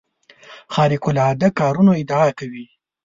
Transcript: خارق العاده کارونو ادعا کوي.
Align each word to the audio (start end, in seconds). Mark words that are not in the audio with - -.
خارق 0.73 1.03
العاده 1.11 1.47
کارونو 1.59 1.91
ادعا 2.01 2.27
کوي. 2.39 2.65